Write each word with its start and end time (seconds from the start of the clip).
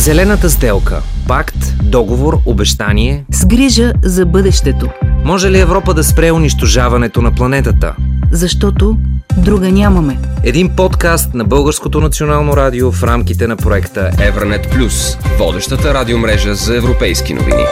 Зелената 0.00 0.50
сделка. 0.50 1.02
Пакт, 1.28 1.56
договор, 1.82 2.38
обещание. 2.46 3.24
С 3.32 3.46
грижа 3.46 3.92
за 4.02 4.26
бъдещето. 4.26 4.88
Може 5.24 5.50
ли 5.50 5.60
Европа 5.60 5.94
да 5.94 6.04
спре 6.04 6.32
унищожаването 6.32 7.22
на 7.22 7.34
планетата? 7.34 7.96
Защото 8.32 8.96
друга 9.36 9.68
нямаме. 9.68 10.18
Един 10.44 10.76
подкаст 10.76 11.34
на 11.34 11.44
Българското 11.44 12.00
национално 12.00 12.56
радио 12.56 12.92
в 12.92 13.02
рамките 13.02 13.46
на 13.46 13.56
проекта 13.56 14.10
Евранет 14.20 14.70
Плюс, 14.70 15.18
водещата 15.38 15.94
радиомрежа 15.94 16.54
за 16.54 16.76
европейски 16.76 17.34
новини. 17.34 17.64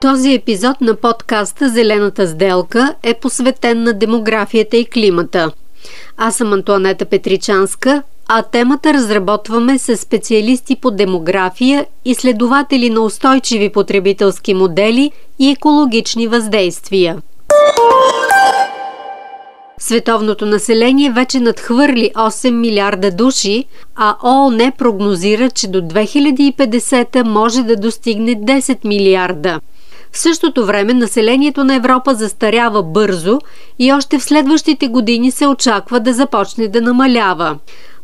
Този 0.00 0.34
епизод 0.34 0.80
на 0.80 0.96
подкаста 0.96 1.68
Зелената 1.68 2.28
сделка 2.28 2.94
е 3.02 3.14
посветен 3.14 3.82
на 3.82 3.92
демографията 3.92 4.76
и 4.76 4.86
климата. 4.86 5.50
Аз 6.16 6.36
съм 6.36 6.52
Антуанета 6.52 7.04
Петричанска, 7.04 8.02
а 8.28 8.42
темата 8.42 8.94
разработваме 8.94 9.78
с 9.78 9.96
специалисти 9.96 10.76
по 10.76 10.90
демография, 10.90 11.86
изследователи 12.04 12.90
на 12.90 13.00
устойчиви 13.00 13.72
потребителски 13.72 14.54
модели 14.54 15.10
и 15.38 15.50
екологични 15.50 16.26
въздействия. 16.26 17.16
Световното 19.78 20.46
население 20.46 21.10
вече 21.10 21.40
надхвърли 21.40 22.10
8 22.14 22.50
милиарда 22.50 23.10
души, 23.10 23.64
а 23.96 24.16
ООН 24.24 24.72
прогнозира, 24.78 25.50
че 25.50 25.68
до 25.68 25.80
2050 25.82 27.22
може 27.22 27.62
да 27.62 27.76
достигне 27.76 28.34
10 28.34 28.84
милиарда. 28.84 29.60
В 30.12 30.18
същото 30.18 30.66
време 30.66 30.94
населението 30.94 31.64
на 31.64 31.74
Европа 31.74 32.14
застарява 32.14 32.82
бързо 32.82 33.38
и 33.78 33.92
още 33.92 34.18
в 34.18 34.24
следващите 34.24 34.88
години 34.88 35.30
се 35.30 35.46
очаква 35.46 36.00
да 36.00 36.12
започне 36.12 36.68
да 36.68 36.80
намалява. 36.80 37.58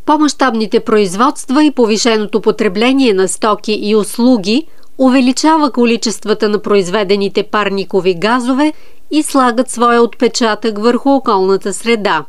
По-масштабните 0.09 0.81
производства 0.81 1.65
и 1.65 1.71
повишеното 1.71 2.41
потребление 2.41 3.15
на 3.15 3.29
стоки 3.29 3.79
и 3.83 3.97
услуги 3.97 4.67
увеличава 4.99 5.71
количествата 5.71 6.49
на 6.49 6.59
произведените 6.59 7.43
парникови 7.43 8.15
газове 8.15 8.73
и 9.11 9.23
слагат 9.23 9.71
своя 9.71 10.03
отпечатък 10.03 10.79
върху 10.79 11.11
околната 11.11 11.73
среда. 11.73 12.25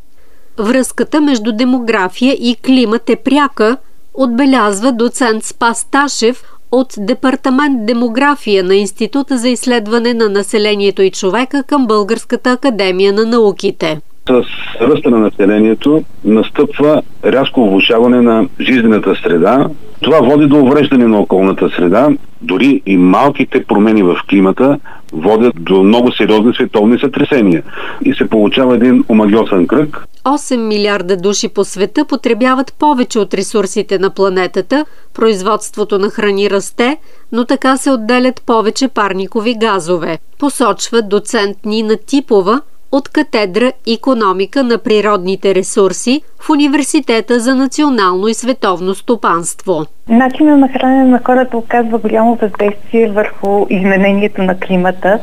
Връзката 0.58 1.22
между 1.22 1.52
демография 1.52 2.34
и 2.34 2.56
климат 2.56 3.10
е 3.10 3.16
пряка, 3.16 3.78
отбелязва 4.14 4.92
доцент 4.92 5.44
Спас 5.44 5.88
Ташев 5.92 6.44
от 6.72 6.94
Департамент 6.98 7.86
демография 7.86 8.64
на 8.64 8.76
Института 8.76 9.38
за 9.38 9.50
изследване 9.50 10.14
на 10.14 10.30
населението 10.30 11.02
и 11.02 11.12
човека 11.12 11.64
към 11.64 11.88
Българската 11.88 12.52
академия 12.52 13.14
на 13.14 13.26
науките 13.26 14.02
с 14.30 14.44
ръста 14.82 15.10
на 15.10 15.18
населението 15.18 16.04
настъпва 16.26 17.02
рязко 17.26 17.70
влушаване 17.70 18.22
на 18.22 18.48
жизнената 18.60 19.16
среда. 19.24 19.68
Това 20.02 20.20
води 20.20 20.48
до 20.48 20.58
увреждане 20.58 21.08
на 21.08 21.20
околната 21.20 21.70
среда. 21.70 22.10
Дори 22.42 22.82
и 22.86 22.98
малките 22.98 23.64
промени 23.64 24.04
в 24.04 24.18
климата 24.30 24.80
водят 25.14 25.54
до 25.60 25.84
много 25.84 26.12
сериозни 26.12 26.54
световни 26.54 27.00
сътресения. 27.00 27.64
И 28.06 28.14
се 28.14 28.30
получава 28.30 28.76
един 28.76 29.04
омагиосен 29.10 29.68
кръг. 29.68 30.06
8 30.26 30.58
милиарда 30.58 31.18
души 31.18 31.50
по 31.50 31.64
света 31.64 32.06
потребяват 32.06 32.74
повече 32.80 33.20
от 33.20 33.34
ресурсите 33.34 34.00
на 34.00 34.10
планетата, 34.10 34.86
производството 35.14 36.00
на 36.00 36.10
храни 36.10 36.50
расте, 36.50 36.98
но 37.32 37.46
така 37.46 37.78
се 37.78 37.92
отделят 37.92 38.42
повече 38.46 38.88
парникови 38.88 39.56
газове, 39.62 40.20
посочва 40.40 41.02
доцент 41.02 41.58
Нина 41.66 41.98
Типова, 41.98 42.62
от 42.92 43.10
катедра 43.10 43.72
Икономика 43.86 44.64
на 44.64 44.78
природните 44.78 45.56
ресурси 45.56 46.22
в 46.40 46.50
Университета 46.50 47.40
за 47.40 47.56
национално 47.56 48.28
и 48.28 48.34
световно 48.34 48.96
стопанство. 48.96 49.86
Начина 50.10 50.58
на 50.58 50.68
хранене 50.68 51.06
на 51.06 51.20
хората 51.26 51.58
оказва 51.58 51.98
голямо 51.98 52.36
въздействие 52.36 53.10
върху 53.10 53.66
изменението 53.70 54.44
на 54.44 54.60
климата, 54.60 55.20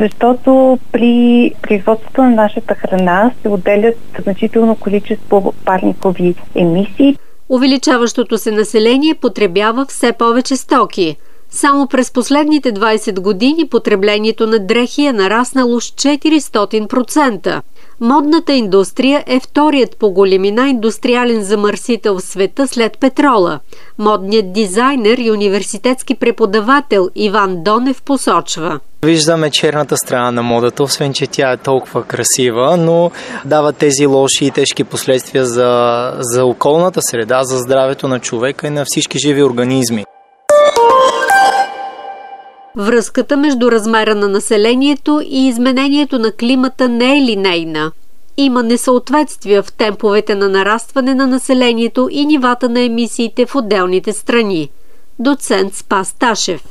защото 0.00 0.78
при 0.92 1.52
производството 1.62 2.22
на 2.22 2.30
нашата 2.30 2.74
храна 2.74 3.30
се 3.42 3.48
отделят 3.48 3.98
значително 4.22 4.76
количество 4.76 5.54
парникови 5.64 6.34
емисии. 6.54 7.18
Увеличаващото 7.48 8.38
се 8.38 8.50
население 8.50 9.14
потребява 9.14 9.86
все 9.86 10.12
повече 10.12 10.56
стоки– 10.56 11.16
само 11.52 11.86
през 11.86 12.12
последните 12.12 12.72
20 12.72 13.20
години 13.20 13.68
потреблението 13.68 14.46
на 14.46 14.58
дрехи 14.58 15.02
е 15.02 15.12
нараснало 15.12 15.80
с 15.80 15.84
400%. 15.84 17.62
Модната 18.00 18.52
индустрия 18.52 19.24
е 19.26 19.40
вторият 19.40 19.96
по 19.98 20.10
големина 20.10 20.68
индустриален 20.68 21.42
замърсител 21.42 22.18
в 22.18 22.22
света 22.22 22.68
след 22.68 22.98
петрола. 22.98 23.60
Модният 23.98 24.52
дизайнер 24.52 25.18
и 25.18 25.30
университетски 25.30 26.14
преподавател 26.14 27.08
Иван 27.14 27.62
Донев 27.62 28.02
посочва. 28.02 28.80
Виждаме 29.04 29.50
черната 29.50 29.96
страна 29.96 30.30
на 30.30 30.42
модата, 30.42 30.82
освен 30.82 31.12
че 31.12 31.26
тя 31.26 31.52
е 31.52 31.56
толкова 31.56 32.04
красива, 32.04 32.76
но 32.76 33.10
дава 33.44 33.72
тези 33.72 34.06
лоши 34.06 34.44
и 34.44 34.50
тежки 34.50 34.84
последствия 34.84 35.46
за, 35.46 36.12
за 36.20 36.44
околната 36.44 37.02
среда, 37.02 37.44
за 37.44 37.58
здравето 37.58 38.08
на 38.08 38.20
човека 38.20 38.66
и 38.66 38.70
на 38.70 38.84
всички 38.84 39.18
живи 39.18 39.42
организми. 39.42 40.04
Връзката 42.76 43.36
между 43.36 43.70
размера 43.70 44.14
на 44.14 44.28
населението 44.28 45.20
и 45.24 45.48
изменението 45.48 46.18
на 46.18 46.32
климата 46.32 46.88
не 46.88 47.18
е 47.18 47.22
линейна. 47.22 47.92
Има 48.36 48.62
несъответствия 48.62 49.62
в 49.62 49.72
темповете 49.72 50.34
на 50.34 50.48
нарастване 50.48 51.14
на 51.14 51.26
населението 51.26 52.08
и 52.12 52.26
нивата 52.26 52.68
на 52.68 52.80
емисиите 52.80 53.46
в 53.46 53.54
отделните 53.54 54.12
страни. 54.12 54.68
Доцент 55.18 55.74
Спас 55.74 56.12
Ташев. 56.18 56.62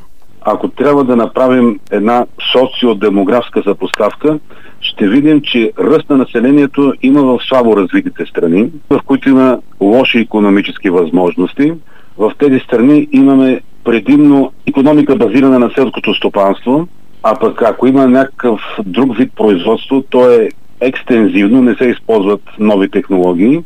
Ако 0.42 0.68
трябва 0.68 1.04
да 1.04 1.16
направим 1.16 1.80
една 1.92 2.26
социодемографска 2.52 3.62
запоставка, 3.66 4.40
ще 4.82 5.08
видим, 5.08 5.42
че 5.42 5.72
ръст 5.80 6.10
на 6.10 6.18
населението 6.18 6.94
има 7.02 7.22
в 7.22 7.40
слабо 7.50 7.78
развитите 7.78 8.26
страни, 8.26 8.72
в 8.90 9.00
които 9.06 9.30
има 9.30 9.60
лоши 9.82 10.20
економически 10.20 10.90
възможности. 10.90 11.74
В 12.18 12.32
тези 12.40 12.60
страни 12.60 13.08
имаме 13.12 13.62
предимно 13.84 14.52
економика 14.68 15.16
базирана 15.16 15.60
на 15.60 15.72
селското 15.76 16.14
стопанство, 16.14 16.88
а 17.24 17.40
пък 17.40 17.62
ако 17.62 17.88
има 17.88 18.08
някакъв 18.08 18.62
друг 18.86 19.18
вид 19.18 19.32
производство, 19.36 20.04
то 20.10 20.32
е 20.32 20.50
екстензивно, 20.82 21.62
не 21.62 21.76
се 21.76 21.86
използват 21.86 22.42
нови 22.60 22.90
технологии. 22.90 23.64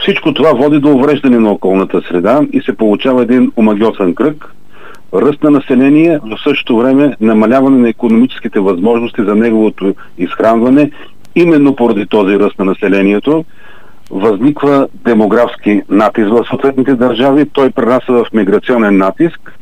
Всичко 0.00 0.34
това 0.34 0.52
води 0.52 0.78
до 0.78 0.88
увреждане 0.88 1.38
на 1.38 1.50
околната 1.50 2.02
среда 2.08 2.40
и 2.52 2.60
се 2.60 2.76
получава 2.76 3.22
един 3.22 3.52
омагиосен 3.56 4.14
кръг, 4.14 4.54
ръст 5.14 5.42
на 5.42 5.50
население, 5.50 6.18
в 6.22 6.38
същото 6.44 6.76
време 6.76 7.16
намаляване 7.20 7.78
на 7.78 7.88
економическите 7.88 8.60
възможности 8.60 9.24
за 9.24 9.34
неговото 9.34 9.94
изхранване, 10.18 10.90
именно 11.34 11.76
поради 11.76 12.06
този 12.06 12.38
ръст 12.38 12.58
на 12.58 12.64
населението 12.64 13.44
възниква 14.10 14.88
демографски 15.04 15.82
натиск 15.88 16.28
в 16.28 16.44
съответните 16.48 16.94
държави, 16.94 17.46
той 17.52 17.70
прерасва 17.70 18.24
в 18.24 18.32
миграционен 18.32 18.96
натиск. 18.96 19.58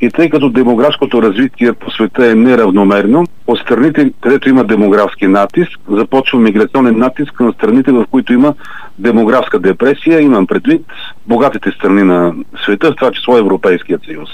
И 0.00 0.10
тъй 0.10 0.30
като 0.30 0.50
демографското 0.50 1.22
развитие 1.22 1.72
по 1.72 1.90
света 1.90 2.30
е 2.30 2.34
неравномерно, 2.34 3.24
от 3.46 3.58
страните, 3.58 4.12
където 4.20 4.48
има 4.48 4.64
демографски 4.64 5.26
натиск, 5.26 5.80
започва 5.88 6.38
миграционен 6.38 6.98
натиск 6.98 7.34
към 7.34 7.52
страните, 7.52 7.92
в 7.92 8.04
които 8.10 8.32
има 8.32 8.54
демографска 8.98 9.58
депресия, 9.58 10.20
имам 10.20 10.46
предвид 10.46 10.86
богатите 11.26 11.70
страни 11.70 12.02
на 12.02 12.34
света, 12.64 12.92
в 12.92 12.96
това 12.96 13.10
число 13.10 13.38
Европейският 13.38 14.04
съюз. 14.04 14.28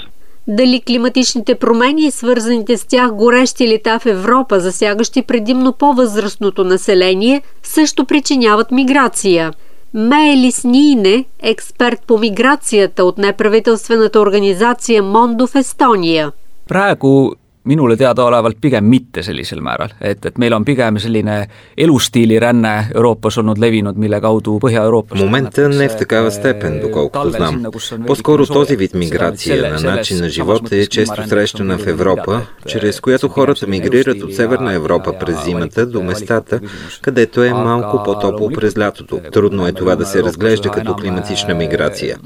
Дали 0.47 0.81
климатичните 0.81 1.55
промени 1.55 2.05
и 2.05 2.11
свързаните 2.11 2.77
с 2.77 2.85
тях 2.85 3.11
горещи 3.11 3.67
лета 3.67 3.99
в 3.99 4.05
Европа, 4.05 4.59
засягащи 4.59 5.21
предимно 5.21 5.73
по-възрастното 5.73 6.63
население, 6.63 7.41
също 7.63 8.05
причиняват 8.05 8.71
миграция. 8.71 9.53
Меелис 9.93 10.63
Нине, 10.63 11.25
експерт 11.39 11.99
по 12.07 12.17
миграцията 12.17 13.05
от 13.05 13.17
неправителствената 13.17 14.19
организация 14.19 15.03
Мондо 15.03 15.47
в 15.47 15.55
Естония. 15.55 16.31
Praegu 16.69 17.35
minule 17.63 17.95
teadaolevalt 17.97 18.57
pigem 18.61 18.85
mitte 18.85 19.23
sellisel 19.23 19.61
määral, 19.63 19.93
et, 20.01 20.25
et 20.25 20.37
meil 20.37 20.53
on 20.53 20.65
pigem 20.65 20.97
selline 20.99 21.35
elustiiliränne 21.77 22.73
Euroopas 22.95 23.37
olnud 23.39 23.59
levinud, 23.59 23.97
mille 23.97 24.19
kaudu 24.21 24.57
Põhja-Euroopas 24.63 25.17
В 25.17 25.23
момента 25.23 25.69
не 25.69 25.89
в 25.89 25.97
такава 25.97 26.31
степен, 26.31 26.79
доколкото 26.81 27.29
знам. 27.29 27.65
По-скоро 28.07 28.45
този 28.45 28.75
вид 28.75 28.93
миграция 28.93 29.71
на 29.71 29.95
начин 29.95 30.17
на 30.17 30.29
живота 30.29 30.75
е 30.75 30.85
често 30.85 31.27
срещана 31.27 31.77
в 31.77 31.87
Европа, 31.87 32.41
чрез 32.67 32.99
която 32.99 33.27
хората 33.29 33.67
мигрират 33.67 34.21
от 34.21 34.35
Северна 34.35 34.73
Европа 34.73 35.13
през 35.19 35.43
зимата 35.43 35.85
до 35.85 36.03
местата, 36.03 36.59
където 37.01 37.43
е 37.43 37.53
малко 37.53 38.03
по-топло 38.03 38.49
през 38.49 38.77
лятото. 38.77 39.19
Трудно 39.31 39.67
е 39.67 39.71
това 39.73 39.95
да 39.95 40.05
се 40.05 40.23
разглежда 40.23 40.71
като 40.71 40.95
климатична 40.95 41.53
миграция. 41.53 42.17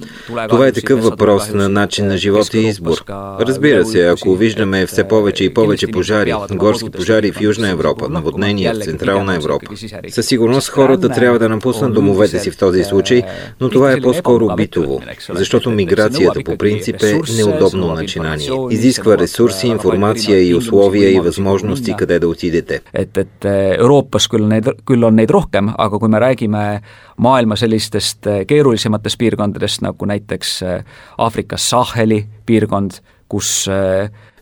Това 0.50 0.68
е 0.68 0.72
такъв 0.72 1.04
въпрос 1.04 1.54
на 1.54 1.69
начин 1.69 2.07
на 2.07 2.18
живота 2.18 2.57
и 2.57 2.68
избор. 2.68 3.04
Разбира 3.39 3.86
се, 3.86 4.07
ако 4.07 4.36
виждаме 4.36 4.86
все 4.86 5.07
повече 5.07 5.26
повече 5.26 5.44
и 5.44 5.54
повече 5.54 5.87
пожари, 5.87 6.34
горски 6.50 6.90
пожари 6.90 7.32
в 7.32 7.40
Южна 7.40 7.69
Европа, 7.69 8.08
наводнения 8.08 8.75
в 8.75 8.84
Централна 8.84 9.34
Европа. 9.34 9.66
Със 10.08 10.26
сигурност 10.26 10.69
хората 10.69 11.08
трябва 11.08 11.38
да 11.38 11.49
напуснат 11.49 11.94
домовете 11.94 12.38
си 12.38 12.50
в 12.50 12.58
този 12.58 12.84
случай, 12.84 13.22
но 13.60 13.69
това 13.69 13.93
е 13.93 14.00
по-скоро 14.00 14.56
битово, 14.56 15.02
защото 15.34 15.70
миграцията 15.70 16.40
по 16.44 16.56
принцип 16.56 17.02
е 17.02 17.20
неудобно 17.37 17.94
начинание. 17.94 18.49
Изисква 18.70 19.19
ресурси, 19.19 19.66
информация 19.66 20.49
и 20.49 20.54
условия 20.54 21.12
и 21.12 21.20
възможности 21.20 21.94
къде 21.99 22.19
да 22.19 22.28
отидете. 22.28 22.81
et, 22.93 23.19
et 23.19 23.46
Euroopas 23.78 24.28
küll 24.31 24.46
neid, 24.49 24.69
küll 24.88 25.06
on 25.06 25.16
neid 25.19 25.32
rohkem, 25.32 25.70
aga 25.78 25.99
kui 26.00 26.12
me 26.12 26.20
räägime 26.22 26.64
maailma 27.22 27.56
sellistest 27.58 28.28
keerulisematest 28.49 29.19
piirkondadest, 29.20 29.82
nagu 29.84 30.08
näiteks 30.08 30.60
Aafrikas 31.19 31.69
Saheli 31.72 32.22
piirkond, 32.46 33.00
kus 33.32 33.64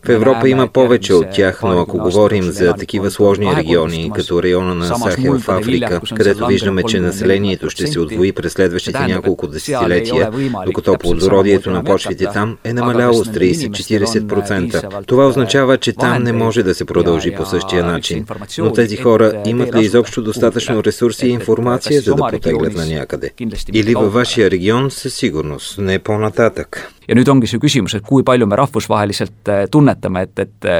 В 0.06 0.08
Европа 0.08 0.48
има 0.48 0.68
повече 0.68 1.14
от 1.14 1.30
тях, 1.30 1.60
но 1.62 1.80
ако 1.80 1.98
говорим 1.98 2.42
за 2.42 2.74
такива 2.74 3.10
сложни 3.10 3.56
региони, 3.56 4.10
като 4.14 4.42
района 4.42 4.74
на 4.74 4.84
Сахел 4.84 5.38
в 5.38 5.48
Африка, 5.48 6.00
където 6.16 6.46
виждаме, 6.46 6.82
че 6.82 7.00
населението 7.00 7.70
ще 7.70 7.86
се 7.86 8.00
отвои 8.00 8.32
през 8.32 8.52
следващите 8.52 9.06
няколко 9.06 9.46
десетилетия, 9.46 10.30
докато 10.66 10.98
плодородието 10.98 11.70
на 11.70 11.84
почвите 11.84 12.26
там 12.32 12.58
е 12.64 12.72
намаляло 12.72 13.24
с 13.24 13.28
30-40%. 13.28 15.06
Това 15.06 15.26
означава, 15.26 15.78
че 15.78 15.92
там 15.92 16.22
не 16.22 16.32
може 16.32 16.62
да 16.62 16.74
се 16.74 16.84
продължи 16.84 17.34
по 17.34 17.46
същия 17.46 17.84
начин. 17.84 18.26
Но 18.58 18.72
тези 18.72 18.96
хора 18.96 19.42
имат 19.46 19.74
ли 19.74 19.84
изобщо 19.84 20.22
достатъчно 20.22 20.84
ресурси 20.84 21.26
и 21.26 21.30
информация, 21.30 22.00
за 22.00 22.14
да 22.14 22.26
потеглят 22.30 22.74
на 22.74 22.86
някъде? 22.86 23.30
Или 23.72 23.94
във 23.94 24.12
вашия 24.12 24.50
регион 24.50 24.90
със 24.90 25.14
сигурност, 25.14 25.78
не 25.78 25.98
по-нататък. 25.98 26.92
Ja 27.08 27.14
nüüd 27.14 27.28
ongi 27.30 27.50
see 27.50 27.62
küsimus, 27.62 27.94
et 27.94 28.04
kui 28.06 28.24
palju 28.26 28.46
me 28.46 28.56
rahvusvaheliselt 28.58 29.52
tunnetame, 29.70 30.26
et, 30.26 30.38
et 30.46 30.70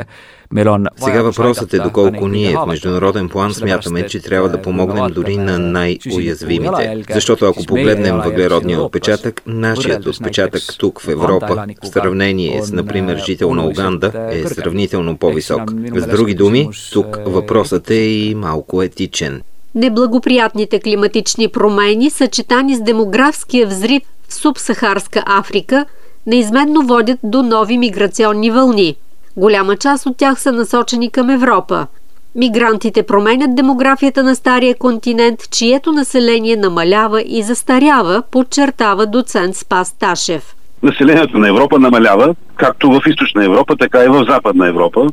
meil 0.51 0.69
on 0.69 0.87
Сега 1.05 1.23
въпросът 1.23 1.75
е 1.75 1.79
доколко 1.79 2.29
ние 2.29 2.57
в 2.57 2.67
международен 2.67 3.29
план 3.29 3.55
смятаме, 3.55 4.07
че 4.07 4.21
трябва 4.21 4.49
да 4.49 4.63
помогнем 4.63 5.07
дори 5.11 5.37
на 5.37 5.59
най-уязвимите. 5.59 7.05
Защото 7.15 7.45
ако 7.47 7.65
погледнем 7.65 8.17
въглеродния 8.17 8.81
отпечатък, 8.81 9.43
нашият 9.47 10.07
отпечатък 10.07 10.63
тук 10.79 11.01
в 11.01 11.09
Европа, 11.09 11.67
в 11.83 11.87
сравнение 11.87 12.63
с, 12.63 12.73
например, 12.73 13.17
жител 13.27 13.55
на 13.55 13.67
Уганда, 13.67 14.29
е 14.33 14.47
сравнително 14.47 15.17
по-висок. 15.17 15.71
С 15.95 16.07
други 16.07 16.35
думи, 16.35 16.69
тук 16.93 17.19
въпросът 17.27 17.91
е 17.91 17.95
и 17.95 18.35
малко 18.35 18.83
етичен. 18.83 19.43
Неблагоприятните 19.75 20.81
климатични 20.81 21.49
промени, 21.49 22.11
съчетани 22.11 22.77
с 22.77 22.81
демографския 22.81 23.67
взрив 23.67 24.03
в 24.29 24.35
субсахарска 24.35 25.23
Африка, 25.27 25.87
неизменно 26.27 26.83
водят 26.83 27.19
до 27.23 27.43
нови 27.43 27.79
миграционни 27.79 28.51
вълни. 28.51 28.97
Голяма 29.37 29.77
част 29.77 30.07
от 30.07 30.17
тях 30.17 30.41
са 30.41 30.53
насочени 30.53 31.11
към 31.11 31.31
Европа. 31.31 31.87
Мигрантите 32.35 33.03
променят 33.03 33.55
демографията 33.55 34.23
на 34.23 34.35
стария 34.35 34.75
континент, 34.75 35.41
чието 35.51 35.93
население 35.93 36.57
намалява 36.57 37.23
и 37.23 37.43
застарява, 37.43 38.23
подчертава 38.31 39.07
доцент 39.07 39.57
Спас 39.57 39.99
Ташев. 39.99 40.55
Населението 40.83 41.39
на 41.39 41.49
Европа 41.49 41.79
намалява, 41.79 42.35
както 42.57 42.91
в 42.91 43.01
източна 43.07 43.45
Европа, 43.45 43.77
така 43.77 44.05
и 44.05 44.09
в 44.09 44.25
западна 44.29 44.69
Европа. 44.69 45.07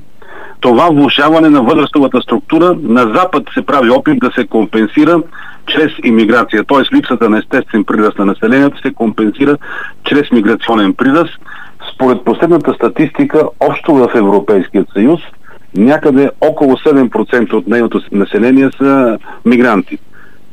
Това 0.64 0.90
влушаване 0.90 1.50
на 1.50 1.62
възрастовата 1.62 2.22
структура 2.22 2.76
на 2.82 3.02
Запад 3.02 3.44
се 3.54 3.66
прави 3.66 3.90
опит 3.90 4.20
да 4.20 4.32
се 4.36 4.48
компенсира 4.48 5.22
чрез 5.68 5.92
иммиграция, 6.04 6.64
т.е. 6.64 6.96
липсата 6.96 7.30
на 7.30 7.38
естествен 7.38 7.84
прираст 7.84 8.20
на 8.20 8.26
населението 8.26 8.82
се 8.82 8.94
компенсира 8.94 9.58
чрез 10.04 10.32
миграционен 10.32 10.94
прираст. 10.94 11.40
Според 11.94 12.24
последната 12.24 12.74
статистика, 12.74 13.44
общо 13.60 13.94
в 13.94 14.10
Европейския 14.16 14.86
съюз, 14.94 15.20
някъде 15.78 16.32
около 16.42 16.74
7% 16.76 17.54
от 17.54 17.68
нейното 17.68 18.02
население 18.12 18.70
са 18.78 19.18
мигранти. 19.46 19.98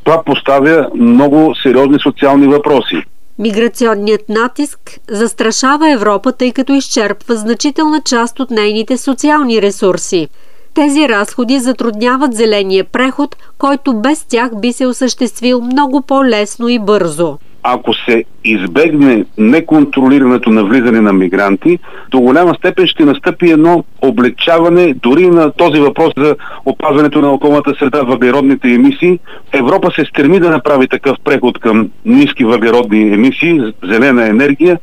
Това 0.03 0.23
поставя 0.23 0.89
много 0.95 1.55
сериозни 1.63 1.99
социални 1.99 2.47
въпроси. 2.47 3.03
Миграционният 3.41 4.29
натиск 4.29 4.99
застрашава 5.09 5.91
Европа, 5.91 6.31
тъй 6.31 6.51
като 6.51 6.73
изчерпва 6.73 7.35
значителна 7.35 8.01
част 8.01 8.39
от 8.39 8.51
нейните 8.51 8.97
социални 8.97 9.61
ресурси. 9.61 10.27
Тези 10.73 11.09
разходи 11.09 11.59
затрудняват 11.59 12.33
зеления 12.33 12.83
преход, 12.83 13.35
който 13.57 13.93
без 13.93 14.23
тях 14.23 14.51
би 14.61 14.73
се 14.73 14.87
осъществил 14.87 15.61
много 15.61 16.01
по-лесно 16.01 16.67
и 16.67 16.79
бързо 16.79 17.37
ако 17.63 17.93
се 17.93 18.23
избегне 18.43 19.25
неконтролирането 19.37 20.49
на 20.49 20.63
влизане 20.63 21.01
на 21.01 21.13
мигранти, 21.13 21.79
до 22.11 22.19
голяма 22.19 22.55
степен 22.55 22.87
ще 22.87 23.05
настъпи 23.05 23.51
едно 23.51 23.83
облегчаване 24.01 24.93
дори 24.93 25.27
на 25.27 25.51
този 25.51 25.81
въпрос 25.81 26.13
за 26.17 26.35
опазването 26.65 27.21
на 27.21 27.31
околната 27.31 27.73
среда, 27.79 28.01
въглеродните 28.01 28.73
емисии. 28.73 29.19
Европа 29.53 29.91
се 29.95 30.05
стреми 30.05 30.39
да 30.39 30.49
направи 30.49 30.87
такъв 30.87 31.17
преход 31.23 31.59
към 31.59 31.89
ниски 32.05 32.43
въглеродни 32.43 33.13
емисии, 33.13 33.61
зелена 33.83 34.27
енергия, 34.27 34.79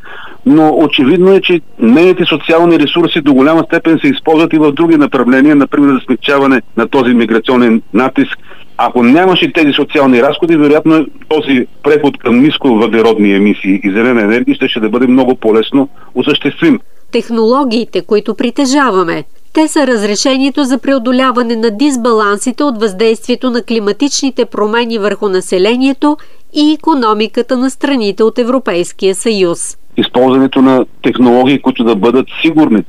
но 0.46 0.78
очевидно 0.78 1.32
е, 1.32 1.40
че 1.40 1.60
нейните 1.78 2.24
социални 2.24 2.78
ресурси 2.78 3.20
до 3.20 3.34
голяма 3.34 3.64
степен 3.66 3.98
се 4.00 4.08
използват 4.08 4.52
и 4.52 4.58
в 4.58 4.72
други 4.72 4.96
направления, 4.96 5.56
например 5.56 5.94
за 5.94 6.00
смягчаване 6.06 6.62
на 6.76 6.88
този 6.88 7.14
миграционен 7.14 7.82
натиск 7.94 8.38
ако 8.80 9.02
нямаше 9.02 9.52
тези 9.52 9.72
социални 9.72 10.22
разходи, 10.22 10.56
вероятно 10.56 11.06
този 11.28 11.66
преход 11.82 12.18
към 12.18 12.40
ниско 12.40 12.68
въглеродни 12.68 13.34
емисии 13.34 13.80
и 13.84 13.90
зелена 13.90 14.22
енергия 14.22 14.68
ще, 14.68 14.80
да 14.80 14.88
бъде 14.88 15.06
много 15.06 15.34
по-лесно 15.34 15.88
осъществим. 16.14 16.80
Технологиите, 17.12 18.02
които 18.02 18.34
притежаваме, 18.34 19.24
те 19.52 19.68
са 19.68 19.86
разрешението 19.86 20.64
за 20.64 20.78
преодоляване 20.78 21.56
на 21.56 21.70
дисбалансите 21.70 22.64
от 22.64 22.80
въздействието 22.80 23.50
на 23.50 23.62
климатичните 23.62 24.44
промени 24.44 24.98
върху 24.98 25.28
населението 25.28 26.16
и 26.54 26.72
економиката 26.72 27.56
на 27.56 27.70
страните 27.70 28.22
от 28.22 28.38
Европейския 28.38 29.14
съюз. 29.14 29.76
Използването 29.98 30.62
на 30.62 30.86
технологии, 31.02 31.62
които 31.62 31.84
да 31.84 31.96
бъдат 31.96 32.26
сигурни. 32.42 32.84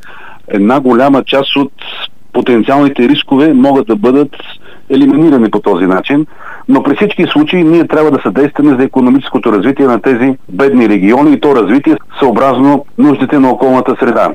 Една 0.47 0.79
голяма 0.79 1.23
част 1.23 1.55
от 1.55 1.71
потенциалните 2.33 3.09
рискове 3.09 3.53
могат 3.53 3.87
да 3.87 3.95
бъдат 3.95 4.35
елиминирани 4.89 5.51
по 5.51 5.59
този 5.59 5.85
начин, 5.85 6.25
но 6.67 6.83
при 6.83 6.95
всички 6.95 7.25
случаи 7.27 7.63
ние 7.63 7.87
трябва 7.87 8.11
да 8.11 8.21
съдействаме 8.23 8.77
за 8.77 8.83
економическото 8.83 9.51
развитие 9.51 9.85
на 9.85 10.01
тези 10.01 10.37
бедни 10.49 10.89
региони 10.89 11.33
и 11.33 11.39
то 11.39 11.55
развитие 11.55 11.97
съобразно 12.19 12.85
нуждите 12.97 13.39
на 13.39 13.51
околната 13.51 13.95
среда. 13.99 14.29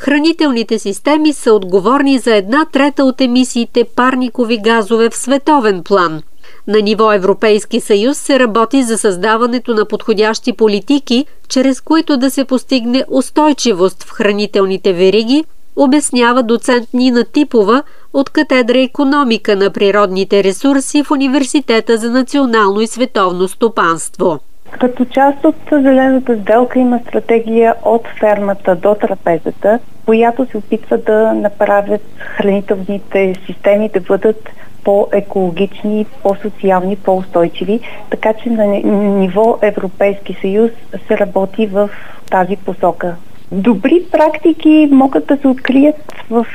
Хранителните 0.00 0.78
системи 0.78 1.32
са 1.32 1.52
отговорни 1.52 2.18
за 2.18 2.36
една 2.36 2.64
трета 2.72 3.04
от 3.04 3.20
емисиите 3.20 3.84
парникови 3.96 4.58
газове 4.58 5.08
в 5.10 5.16
световен 5.16 5.82
план. 5.84 6.22
На 6.66 6.82
ниво 6.82 7.12
Европейски 7.12 7.80
съюз 7.80 8.18
се 8.18 8.38
работи 8.38 8.82
за 8.82 8.98
създаването 8.98 9.74
на 9.74 9.84
подходящи 9.84 10.52
политики, 10.52 11.26
чрез 11.48 11.80
които 11.80 12.16
да 12.16 12.30
се 12.30 12.44
постигне 12.44 13.04
устойчивост 13.08 14.02
в 14.02 14.10
хранителните 14.10 14.92
вериги, 14.92 15.44
обяснява 15.76 16.42
доцент 16.42 16.88
Нина 16.94 17.24
Типова 17.24 17.82
от 18.12 18.30
катедра 18.30 18.78
економика 18.78 19.56
на 19.56 19.70
природните 19.70 20.44
ресурси 20.44 21.02
в 21.02 21.10
Университета 21.10 21.98
за 21.98 22.10
национално 22.10 22.80
и 22.80 22.86
световно 22.86 23.48
стопанство. 23.48 24.40
Като 24.70 25.04
част 25.04 25.44
от 25.44 25.56
зелената 25.72 26.38
сделка 26.40 26.78
има 26.78 27.00
стратегия 27.08 27.74
от 27.84 28.08
фермата 28.20 28.76
до 28.76 28.94
трапезата, 28.94 29.78
която 30.06 30.46
се 30.46 30.58
опитва 30.58 30.98
да 30.98 31.34
направят 31.34 32.02
хранителните 32.16 33.34
системи 33.46 33.88
да 33.88 34.00
бъдат 34.00 34.48
по-екологични, 34.84 36.06
по-социални, 36.22 36.96
по-устойчиви, 36.96 37.80
така 38.10 38.32
че 38.32 38.50
на 38.50 38.66
ниво 38.66 39.58
Европейски 39.62 40.36
съюз 40.40 40.70
се 41.08 41.18
работи 41.18 41.66
в 41.66 41.90
тази 42.30 42.56
посока. 42.56 43.16
Добри 43.52 44.02
практики 44.12 44.88
могат 44.90 45.26
да 45.26 45.36
се 45.36 45.48
открият 45.48 45.96
в 46.30 46.46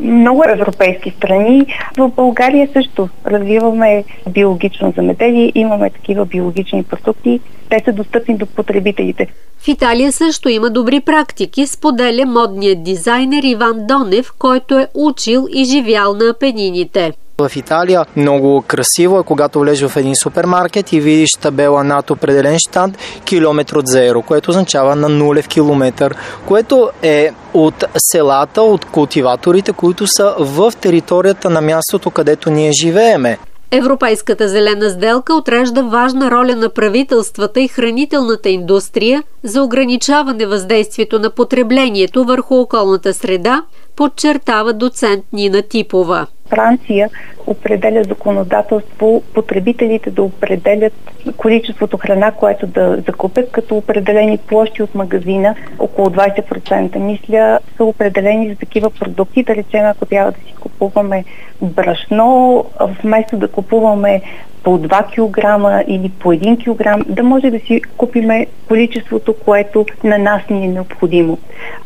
много 0.00 0.42
европейски 0.48 1.10
страни. 1.10 1.66
В 1.98 2.08
България 2.08 2.68
също 2.72 3.08
развиваме 3.26 4.04
биологично 4.30 4.92
замеделие, 4.96 5.52
имаме 5.54 5.90
такива 5.90 6.26
биологични 6.26 6.84
продукти. 6.84 7.40
Те 7.68 7.82
са 7.84 7.92
достъпни 7.92 8.36
до 8.36 8.46
потребителите. 8.46 9.26
В 9.58 9.68
Италия 9.68 10.12
също 10.12 10.48
има 10.48 10.70
добри 10.70 11.00
практики, 11.00 11.66
споделя 11.66 12.26
модният 12.26 12.82
дизайнер 12.82 13.42
Иван 13.42 13.86
Донев, 13.86 14.32
който 14.38 14.78
е 14.78 14.88
учил 14.94 15.46
и 15.54 15.64
живял 15.64 16.14
на 16.14 16.34
пенините. 16.40 17.12
В 17.48 17.56
Италия 17.56 18.04
много 18.16 18.64
красиво 18.66 19.18
е, 19.18 19.22
когато 19.22 19.60
влезеш 19.60 19.88
в 19.88 19.96
един 19.96 20.16
супермаркет 20.16 20.92
и 20.92 21.00
видиш 21.00 21.30
табела 21.40 21.84
над 21.84 22.10
определен 22.10 22.58
штант 22.58 22.98
километр 23.24 23.76
от 23.76 23.86
зеро, 23.86 24.22
което 24.22 24.50
означава 24.50 24.96
на 24.96 25.08
нулев 25.08 25.48
километър, 25.48 26.14
което 26.46 26.90
е 27.02 27.30
от 27.54 27.84
селата, 27.98 28.62
от 28.62 28.84
култиваторите, 28.84 29.72
които 29.72 30.06
са 30.06 30.34
в 30.38 30.72
територията 30.80 31.50
на 31.50 31.60
мястото, 31.60 32.10
където 32.10 32.50
ние 32.50 32.72
живееме. 32.72 33.38
Европейската 33.72 34.48
зелена 34.48 34.90
сделка 34.90 35.34
отрежда 35.34 35.84
важна 35.84 36.30
роля 36.30 36.56
на 36.56 36.68
правителствата 36.68 37.60
и 37.60 37.68
хранителната 37.68 38.48
индустрия 38.48 39.22
за 39.44 39.62
ограничаване 39.62 40.46
въздействието 40.46 41.18
на 41.18 41.30
потреблението 41.30 42.24
върху 42.24 42.54
околната 42.54 43.14
среда, 43.14 43.62
подчертава 43.96 44.72
доцент 44.72 45.24
Нина 45.32 45.62
Типова. 45.62 46.26
Франция 46.50 47.10
определя 47.46 48.04
законодателство 48.04 49.22
потребителите 49.34 50.10
да 50.10 50.22
определят 50.22 50.92
количеството 51.36 51.98
храна, 51.98 52.32
което 52.32 52.66
да 52.66 53.02
закупят, 53.06 53.50
като 53.52 53.76
определени 53.76 54.38
площи 54.38 54.82
от 54.82 54.94
магазина, 54.94 55.54
около 55.78 56.08
20% 56.08 56.98
мисля, 56.98 57.58
са 57.76 57.84
определени 57.84 58.48
за 58.48 58.56
такива 58.56 58.90
продукти. 58.90 59.42
Да 59.42 59.54
речем, 59.54 59.84
ако 59.84 60.06
трябва 60.06 60.32
да 60.32 60.38
си 60.38 60.54
купуваме 60.60 61.24
брашно, 61.62 62.64
вместо 63.02 63.36
да 63.36 63.48
купуваме 63.48 64.22
по 64.62 64.78
2 64.78 65.06
кг 65.06 65.84
или 65.88 66.08
по 66.08 66.32
1 66.32 66.64
кг, 66.64 67.08
да 67.08 67.22
може 67.22 67.50
да 67.50 67.60
си 67.60 67.82
купиме 67.96 68.46
количеството, 68.68 69.34
което 69.44 69.86
на 70.04 70.18
нас 70.18 70.42
ни 70.50 70.64
е 70.64 70.68
необходимо. 70.68 71.38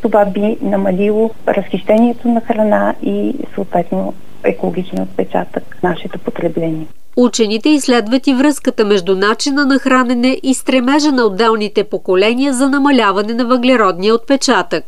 Това 0.02 0.25
би 0.25 0.56
намалило 0.62 1.30
разхищението 1.49 2.28
на 2.28 2.40
храна 2.40 2.94
и 3.02 3.35
съответно 3.54 4.14
екологичния 4.45 5.03
отпечатък 5.03 5.77
нашето 5.83 6.19
потребление. 6.19 6.87
Учените 7.17 7.69
изследват 7.69 8.27
и 8.27 8.35
връзката 8.35 8.85
между 8.85 9.17
начина 9.17 9.67
на 9.67 9.79
хранене 9.79 10.39
и 10.43 10.55
стремежа 10.55 11.13
на 11.13 11.25
отделните 11.25 11.85
поколения 11.85 12.53
за 12.53 12.69
намаляване 12.69 13.35
на 13.35 13.45
въглеродния 13.45 14.15
отпечатък. 14.15 14.85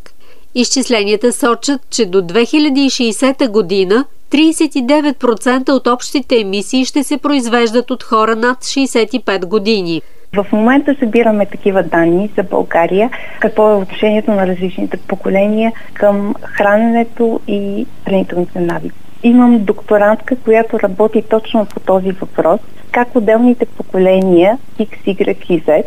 Изчисленията 0.54 1.32
сочат, 1.32 1.80
че 1.90 2.06
до 2.06 2.22
2060 2.22 3.48
година 3.48 4.04
39% 4.30 5.70
от 5.70 5.86
общите 5.86 6.40
емисии 6.40 6.84
ще 6.84 7.04
се 7.04 7.18
произвеждат 7.18 7.90
от 7.90 8.02
хора 8.02 8.36
над 8.36 8.58
65 8.58 9.46
години. 9.46 10.02
В 10.32 10.46
момента 10.52 10.96
събираме 10.98 11.46
такива 11.46 11.82
данни 11.82 12.30
за 12.36 12.42
България, 12.42 13.10
какво 13.40 13.70
е 13.70 13.74
отношението 13.74 14.30
на 14.30 14.46
различните 14.46 14.96
поколения 14.96 15.72
към 15.94 16.34
храненето 16.42 17.40
и 17.48 17.86
хранителните 18.04 18.60
навици. 18.60 19.05
Имам 19.26 19.64
докторантка, 19.64 20.36
която 20.36 20.80
работи 20.80 21.22
точно 21.30 21.66
по 21.66 21.80
този 21.80 22.10
въпрос, 22.10 22.60
как 22.92 23.16
отделните 23.16 23.66
поколения 23.66 24.58
X, 24.80 24.88
Y 25.06 25.44
и 25.48 25.62
Z 25.62 25.82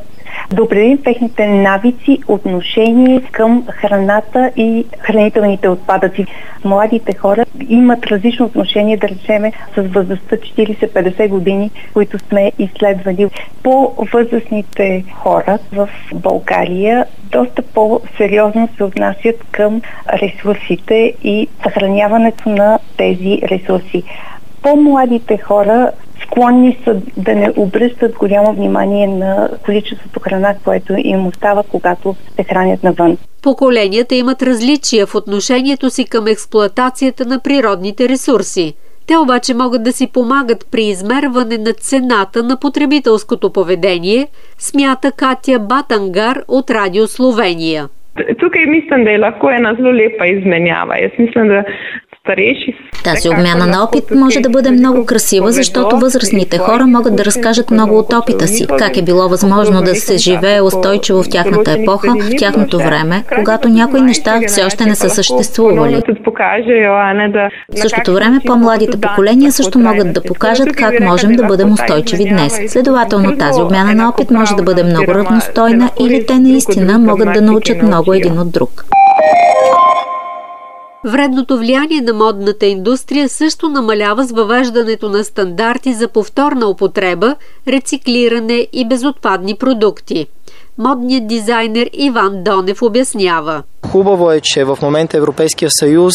да 0.54 0.64
определим 0.64 1.04
техните 1.04 1.48
навици, 1.48 2.20
отношение 2.28 3.22
към 3.32 3.66
храната 3.70 4.52
и 4.56 4.86
хранителните 5.00 5.70
отпадъци. 5.70 6.26
Младите 6.66 7.14
хора 7.18 7.46
имат 7.70 8.06
различно 8.06 8.46
отношение, 8.46 8.98
да 8.98 9.08
речеме, 9.08 9.54
с 9.76 9.82
възрастта 9.82 10.36
40-50 10.36 11.28
години, 11.28 11.72
които 11.94 12.20
сме 12.20 12.52
изследвали. 12.60 13.30
По-възрастните 13.64 15.04
хора 15.14 15.60
в 15.74 15.90
България 16.14 17.06
доста 17.32 17.62
по-сериозно 17.62 18.70
се 18.78 18.84
отнасят 18.84 19.44
към 19.52 19.82
ресурсите 20.14 21.14
и 21.24 21.48
съхраняването 21.64 22.50
на 22.50 22.80
тези 22.98 23.42
ресурси. 23.52 24.04
По-младите 24.62 25.38
хора 25.38 25.92
склонни 26.32 26.78
са 26.84 27.02
да 27.18 27.36
не 27.36 27.52
обръщат 27.58 28.16
голямо 28.16 28.54
внимание 28.54 29.08
на 29.08 29.50
количеството 29.66 30.20
храна, 30.20 30.56
което 30.64 30.94
им 30.98 31.28
остава, 31.28 31.64
когато 31.72 32.16
се 32.36 32.44
хранят 32.44 32.84
навън. 32.84 33.18
Поколенията 33.44 34.16
имат 34.16 34.44
различия 34.44 35.06
в 35.06 35.16
отношението 35.16 35.90
си 35.90 36.06
към 36.06 36.28
експлоатацията 36.28 37.26
на 37.26 37.40
природните 37.44 38.10
ресурси. 38.10 38.74
Те 39.08 39.18
обаче 39.18 39.54
могат 39.54 39.84
да 39.84 39.92
си 39.92 40.12
помагат 40.14 40.68
при 40.72 40.84
измерване 40.84 41.58
на 41.58 41.74
цената 41.74 42.44
на 42.44 42.58
потребителското 42.60 43.54
поведение, 43.54 44.28
смята 44.58 45.12
Катя 45.12 45.60
Батангар 45.60 46.38
от 46.48 46.72
Радио 46.72 47.08
Словения. 47.08 47.90
Тук 48.40 48.56
и 48.56 48.70
мислям 48.70 49.04
да 49.04 49.12
е 49.12 49.20
лако 49.20 49.50
една 49.50 49.76
зло 49.80 49.94
лепа 49.94 50.28
изменява. 50.28 50.96
Аз 51.06 51.20
мислям 51.20 51.48
да 51.48 51.64
старейши. 52.24 52.76
Тази 53.04 53.30
обмяна 53.30 53.66
на 53.66 53.84
опит 53.84 54.04
може 54.16 54.40
да 54.40 54.50
бъде 54.50 54.72
много 54.72 55.06
красива, 55.06 55.52
защото 55.52 55.98
възрастните 55.98 56.58
хора 56.58 56.88
могат 56.88 57.16
да 57.16 57.26
разкажат 57.26 57.72
много 57.72 57.98
от 57.98 58.14
опита 58.14 58.48
си, 58.48 58.68
как 58.78 58.98
е 58.98 59.02
било 59.02 59.30
възможно 59.30 59.82
да 59.82 59.96
се 59.96 60.18
живее 60.18 60.62
устойчиво 60.62 61.24
в 61.24 61.30
тяхната 61.30 61.72
епоха, 61.72 62.08
в 62.08 62.30
тяхното 62.38 62.78
време, 62.78 63.24
когато 63.36 63.70
някои 63.70 64.02
неща 64.02 64.40
все 64.48 64.64
още 64.64 64.86
не 64.86 64.96
са 64.96 65.10
съществували. 65.10 66.02
В 67.76 67.80
същото 67.80 68.14
време 68.14 68.40
по-младите 68.46 69.02
поколения 69.02 69.52
също 69.52 69.80
могат 69.80 70.14
да 70.14 70.24
покажат 70.24 70.76
как 70.76 71.00
можем 71.00 71.32
да 71.32 71.44
бъдем 71.44 71.72
устойчиви 71.74 72.30
днес. 72.30 72.60
Следователно 72.68 73.38
тази 73.38 73.62
обмяна 73.62 73.94
на 73.94 74.10
опит 74.10 74.32
може 74.32 74.56
да 74.56 74.64
бъде 74.64 74.84
много 74.84 75.14
равностойна 75.14 75.90
или 76.00 76.26
те 76.26 76.40
наистина 76.40 77.00
могат 77.00 77.34
да 77.34 77.42
научат 77.42 77.82
много 77.82 78.14
един 78.14 78.40
от 78.40 78.52
друг. 78.52 78.86
Вредното 81.06 81.58
влияние 81.58 82.02
на 82.02 82.14
модната 82.14 82.66
индустрия 82.66 83.30
също 83.30 83.70
намалява 83.70 84.24
с 84.24 84.32
въвеждането 84.32 85.10
на 85.10 85.24
стандарти 85.24 85.94
за 85.94 86.08
повторна 86.08 86.68
употреба, 86.68 87.36
рециклиране 87.68 88.68
и 88.74 88.88
безотпадни 88.88 89.56
продукти. 89.56 90.28
Модният 90.78 91.28
дизайнер 91.28 91.90
Иван 91.94 92.44
Донев 92.44 92.82
обяснява– 92.82 93.64
Хубаво 93.88 94.32
е, 94.32 94.40
че 94.44 94.64
в 94.64 94.78
момента 94.82 95.18
Европейския 95.18 95.70
съюз 95.72 96.14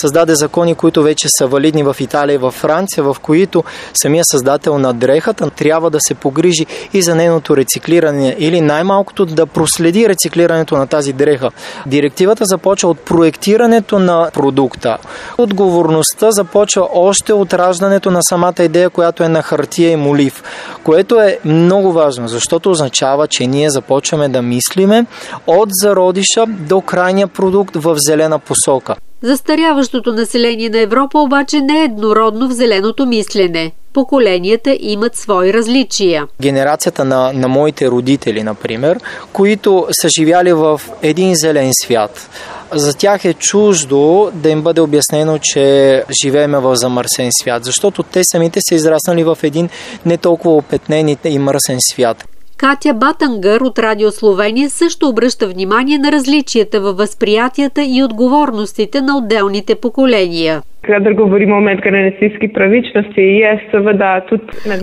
създаде 0.00 0.34
закони, 0.34 0.74
които 0.74 1.02
вече 1.02 1.28
са 1.38 1.46
валидни 1.46 1.82
в 1.82 1.96
Италия 2.00 2.34
и 2.34 2.38
в 2.38 2.50
Франция, 2.50 3.04
в 3.04 3.16
които 3.22 3.64
самия 3.94 4.24
създател 4.24 4.78
на 4.78 4.94
дрехата 4.94 5.50
трябва 5.50 5.90
да 5.90 6.00
се 6.00 6.14
погрижи 6.14 6.66
и 6.92 7.02
за 7.02 7.14
нейното 7.14 7.56
рециклиране 7.56 8.36
или 8.38 8.60
най-малкото 8.60 9.26
да 9.26 9.46
проследи 9.46 10.08
рециклирането 10.08 10.76
на 10.76 10.86
тази 10.86 11.12
дреха. 11.12 11.50
Директивата 11.86 12.44
започва 12.44 12.88
от 12.88 13.00
проектирането 13.00 13.98
на 13.98 14.30
продукта. 14.34 14.98
Отговорността 15.38 16.30
започва 16.30 16.88
още 16.92 17.32
от 17.32 17.54
раждането 17.54 18.10
на 18.10 18.22
самата 18.22 18.62
идея, 18.62 18.90
която 18.90 19.24
е 19.24 19.28
на 19.28 19.42
хартия 19.42 19.90
и 19.90 19.96
молив, 19.96 20.42
което 20.84 21.20
е 21.20 21.38
много 21.44 21.92
важно, 21.92 22.28
защото 22.28 22.70
означава, 22.70 23.26
че 23.28 23.46
ние 23.46 23.70
започваме 23.70 24.28
да 24.28 24.42
мислиме 24.42 25.06
от 25.46 25.68
зародиша 25.72 26.46
до 26.46 26.80
края 26.80 27.01
крайния 27.02 27.28
продукт 27.28 27.76
в 27.76 27.94
зелена 27.98 28.38
посока. 28.38 28.96
Застаряващото 29.22 30.12
население 30.12 30.68
на 30.68 30.78
Европа 30.78 31.18
обаче 31.18 31.60
не 31.60 31.80
е 31.80 31.84
еднородно 31.84 32.48
в 32.48 32.52
зеленото 32.52 33.06
мислене. 33.06 33.72
Поколенията 33.92 34.76
имат 34.80 35.16
свои 35.16 35.52
различия. 35.52 36.26
Генерацията 36.40 37.04
на, 37.04 37.32
на 37.32 37.48
моите 37.48 37.90
родители, 37.90 38.42
например, 38.42 38.98
които 39.32 39.86
са 39.90 40.08
живяли 40.08 40.52
в 40.52 40.80
един 41.02 41.34
зелен 41.34 41.70
свят, 41.82 42.28
за 42.72 42.94
тях 42.94 43.24
е 43.24 43.34
чуждо 43.34 44.30
да 44.34 44.50
им 44.50 44.62
бъде 44.62 44.80
обяснено, 44.80 45.38
че 45.42 46.04
живееме 46.22 46.58
в 46.58 46.76
замърсен 46.76 47.28
свят, 47.32 47.64
защото 47.64 48.02
те 48.02 48.20
самите 48.24 48.60
са 48.68 48.74
израснали 48.74 49.24
в 49.24 49.38
един 49.42 49.68
не 50.06 50.16
толкова 50.16 50.56
опетнен 50.56 51.16
и 51.24 51.38
мърсен 51.38 51.78
свят. 51.80 52.24
Катя 52.62 52.94
Батангър 52.94 53.60
от 53.60 53.78
Радио 53.78 54.10
Словения 54.10 54.70
също 54.70 55.08
обръща 55.08 55.48
внимание 55.48 55.98
на 55.98 56.12
различията 56.12 56.80
във 56.80 56.96
възприятията 56.96 57.82
и 57.82 58.02
отговорностите 58.04 59.00
на 59.00 59.18
отделните 59.18 59.74
поколения. 59.74 60.62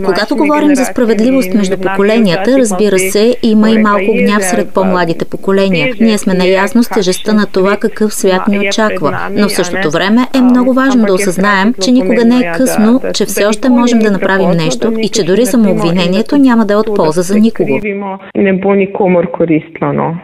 Когато 0.05 0.35
говорим 0.35 0.71
е 0.71 0.75
за 0.75 0.85
справедливост 0.85 1.53
между 1.53 1.77
поколенията, 1.77 2.57
разбира 2.57 2.99
се, 2.99 3.35
има 3.43 3.71
и 3.71 3.77
малко 3.77 4.13
гняв 4.13 4.43
сред 4.45 4.73
по-младите 4.73 5.25
поколения. 5.25 5.93
Ние 5.99 6.17
сме 6.17 6.33
наясно 6.33 6.83
с 6.83 6.89
тежестта 6.89 7.33
на 7.33 7.45
това 7.53 7.77
какъв 7.77 8.13
свят 8.13 8.47
ни 8.47 8.59
очаква. 8.59 9.19
Но 9.31 9.49
в 9.49 9.51
същото 9.51 9.91
време 9.91 10.21
е 10.37 10.41
много 10.41 10.73
важно 10.73 11.05
да 11.05 11.13
осъзнаем, 11.13 11.73
че 11.83 11.91
никога 11.91 12.25
не 12.25 12.37
е 12.37 12.51
късно, 12.57 13.01
че 13.13 13.25
все 13.25 13.45
още 13.45 13.69
можем 13.69 13.99
да 13.99 14.11
направим 14.11 14.49
нещо 14.49 14.93
и 14.99 15.09
че 15.09 15.23
дори 15.23 15.45
самообвинението 15.45 16.37
няма 16.37 16.65
да 16.65 16.73
е 16.73 16.77
от 16.77 16.95
полза 16.95 17.21
за 17.21 17.39
никого. 17.39 17.68
Не 18.35 18.53
бо 18.53 18.73
никомор 18.73 19.31
користно. 19.31 20.17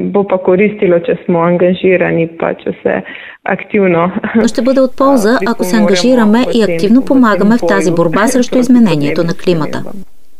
Бо 0.00 0.26
па 0.26 0.38
користило, 0.38 1.00
че 1.06 1.18
сме 1.24 1.38
ангажирани, 1.38 2.28
па 2.38 2.54
че 2.54 2.70
се 2.82 3.02
активно. 3.44 4.12
Но 4.36 4.48
ще 4.48 4.62
бъде 4.62 4.80
от 4.80 4.96
полза, 4.96 5.38
ако 5.46 5.64
се 5.64 5.76
ангажираме 5.76 6.44
и 6.54 6.62
активно 6.62 7.04
помагаме 7.04 7.56
в 7.56 7.66
тази 7.68 7.92
борба 7.92 8.28
срещу 8.28 8.58
изменението 8.58 9.24
на 9.24 9.34
климата. 9.34 9.82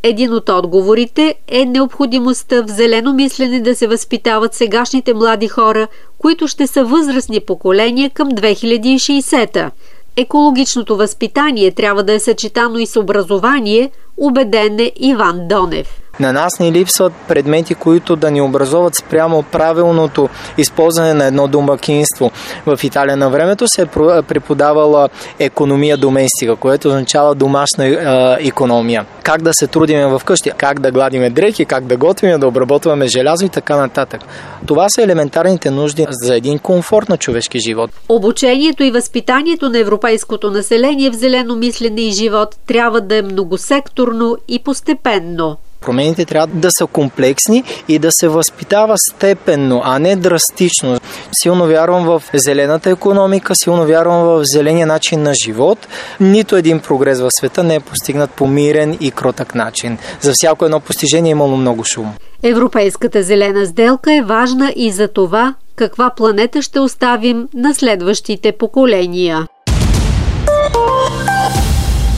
Един 0.03 0.33
от 0.33 0.49
отговорите 0.49 1.35
е 1.49 1.65
необходимостта 1.65 2.63
в 2.63 2.67
зелено 2.67 3.13
мислене 3.13 3.61
да 3.61 3.75
се 3.75 3.87
възпитават 3.87 4.55
сегашните 4.55 5.15
млади 5.15 5.49
хора, 5.49 5.87
които 6.19 6.49
ще 6.49 6.67
са 6.67 6.85
възрастни 6.85 7.41
поколения 7.47 8.11
към 8.11 8.29
2060-та. 8.29 9.71
Екологичното 10.17 10.97
възпитание 10.97 11.71
трябва 11.71 12.03
да 12.03 12.13
е 12.13 12.19
съчетано 12.19 12.79
и 12.79 12.87
с 12.87 13.01
образование, 13.01 13.91
убеден 14.19 14.81
е 14.81 14.93
Иван 15.01 15.49
Донев. 15.49 16.01
На 16.21 16.33
нас 16.33 16.59
ни 16.59 16.73
липсват 16.73 17.13
предмети, 17.29 17.75
които 17.75 18.17
да 18.17 18.31
ни 18.31 18.41
образуват 18.41 18.95
спрямо 18.95 19.43
правилното 19.43 20.29
използване 20.59 21.15
на 21.15 21.25
едно 21.25 21.49
домакинство. 21.49 22.31
В 22.67 22.85
Италия 22.85 23.17
на 23.17 23.31
времето 23.31 23.69
се 23.69 23.83
е 23.83 23.87
преподавала 24.23 25.09
економия 25.39 25.97
доместика, 25.97 26.57
което 26.57 26.89
означава 26.89 27.35
домашна 27.35 27.87
е, 27.87 28.47
економия. 28.49 29.07
Как 29.23 29.43
да 29.43 29.51
се 29.55 29.67
трудиме 29.67 30.19
вкъщи, 30.19 30.51
как 30.59 30.81
да 30.81 30.91
гладиме 30.91 31.31
дрехи, 31.31 31.65
как 31.65 31.85
да 31.85 31.97
готвим, 31.97 32.41
да 32.41 32.47
обработваме 32.47 33.07
желязо 33.07 33.45
и 33.45 33.49
така 33.49 33.77
нататък. 33.77 34.21
Това 34.67 34.89
са 34.89 35.03
елементарните 35.03 35.71
нужди 35.71 36.07
за 36.11 36.37
един 36.37 36.59
комфорт 36.59 37.09
на 37.09 37.17
човешки 37.17 37.59
живот. 37.61 37.91
Обучението 38.09 38.83
и 38.83 38.91
възпитанието 38.91 39.69
на 39.69 39.79
европейското 39.79 40.51
население 40.51 41.11
в 41.11 41.15
зелено 41.15 41.57
мислене 41.57 42.01
и 42.01 42.11
живот 42.11 42.57
трябва 42.67 43.01
да 43.01 43.17
е 43.17 43.23
многосекторно 43.23 44.37
и 44.49 44.59
постепенно. 44.59 45.57
Промените 45.81 46.25
трябва 46.25 46.47
да 46.47 46.69
са 46.71 46.87
комплексни 46.87 47.65
и 47.89 47.99
да 47.99 48.09
се 48.13 48.29
възпитава 48.29 48.95
степенно, 48.99 49.83
а 49.85 49.99
не 49.99 50.17
драстично. 50.17 50.99
Силно 51.43 51.67
вярвам 51.67 52.05
в 52.05 52.23
зелената 52.35 52.91
економика, 52.91 53.55
силно 53.55 53.87
вярвам 53.87 54.23
в 54.25 54.43
зеления 54.45 54.87
начин 54.87 55.23
на 55.23 55.33
живот. 55.45 55.89
Нито 56.21 56.57
един 56.57 56.81
прогрес 56.81 57.21
в 57.21 57.31
света 57.31 57.63
не 57.63 57.75
е 57.75 57.81
постигнат 57.81 58.31
по 58.31 58.47
мирен 58.47 58.97
и 59.01 59.11
кротък 59.11 59.55
начин. 59.55 59.99
За 60.21 60.33
всяко 60.35 60.65
едно 60.65 60.81
постижение 60.81 61.31
е 61.31 61.33
имало 61.33 61.57
много 61.57 61.85
шум. 61.85 62.15
Европейската 62.43 63.23
зелена 63.23 63.67
сделка 63.67 64.15
е 64.15 64.23
важна 64.23 64.73
и 64.77 64.91
за 64.91 65.09
това 65.09 65.55
каква 65.77 66.11
планета 66.11 66.63
ще 66.63 66.81
оставим 66.81 67.49
на 67.55 67.75
следващите 67.75 68.53
поколения. 68.53 69.47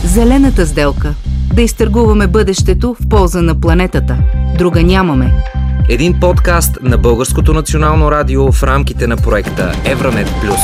Зелената 0.05 0.67
сделка– 0.67 1.15
да 1.55 1.63
изтъргуваме 1.63 2.27
бъдещето 2.27 2.97
в 3.01 3.09
полза 3.09 3.43
на 3.43 3.61
планетата. 3.61 4.19
Друга 4.59 4.83
нямаме. 4.83 5.33
Един 5.89 6.21
подкаст 6.21 6.79
на 6.83 6.99
Българското 6.99 7.55
национално 7.55 8.11
радио 8.11 8.53
в 8.53 8.63
рамките 8.63 9.07
на 9.07 9.17
проекта 9.17 9.73
Евранет 9.85 10.29
Плюс. 10.41 10.61